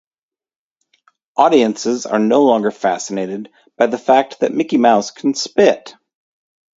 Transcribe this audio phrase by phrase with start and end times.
[1.37, 5.93] Audiences are no longer fascinated by the fact that Mickey Mouse can spit.